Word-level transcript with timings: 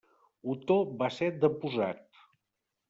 Otó 0.53 0.79
va 1.03 1.11
ser 1.19 1.31
deposat. 1.47 2.05